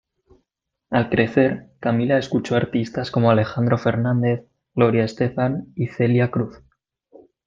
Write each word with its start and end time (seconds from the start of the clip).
Al 0.89 1.11
crecer, 1.11 1.69
Camila 1.79 2.17
escuchó 2.17 2.55
artistas 2.55 3.11
como 3.11 3.29
Alejandro 3.29 3.77
Fernández, 3.77 4.47
Gloria 4.73 5.03
Estefan 5.03 5.71
y 5.75 5.89
Celia 5.89 6.31
Cruz. 6.31 6.59